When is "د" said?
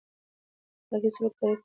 1.33-1.35